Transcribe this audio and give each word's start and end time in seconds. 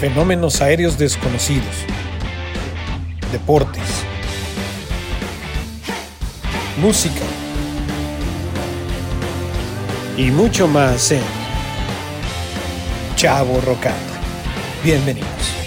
fenómenos 0.00 0.62
aéreos 0.62 0.96
desconocidos, 0.96 1.84
deportes, 3.30 3.84
música 6.80 7.20
y 10.16 10.30
mucho 10.30 10.66
más 10.66 11.12
en 11.12 11.20
Chavo 13.14 13.60
Rocata. 13.60 13.94
Bienvenidos. 14.82 15.59